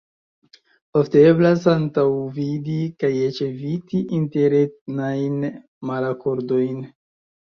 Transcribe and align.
Ofte 0.99 1.19
eblas 1.31 1.65
antaŭvidi 1.73 2.77
kaj 3.03 3.11
eĉ 3.27 3.37
eviti 3.47 4.01
interetnajn 4.21 5.37
malakordojn. 5.91 6.81